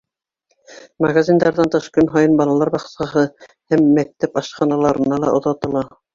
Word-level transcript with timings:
Магазиндарҙан 1.03 1.69
тыш, 1.75 1.89
көн 1.97 2.09
һайын 2.15 2.33
балалар 2.39 2.73
баҡсаһы 2.77 3.25
һәм 3.75 3.93
мәктәп 4.01 4.43
ашханаларына 4.43 5.23
ла 5.27 5.33
оҙатыла. 5.41 5.87